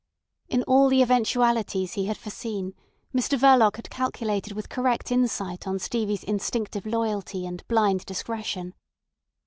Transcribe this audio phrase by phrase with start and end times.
[0.49, 2.73] In all the eventualities he had foreseen
[3.13, 8.73] Mr Verloc had calculated with correct insight on Stevie's instinctive loyalty and blind discretion.